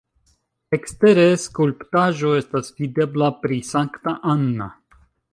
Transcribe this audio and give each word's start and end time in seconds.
Ekstere 0.75 1.25
skulptaĵo 1.41 2.31
estas 2.37 2.73
videbla 2.79 3.27
pri 3.43 3.59
Sankta 3.67 4.15
Anna. 4.35 4.69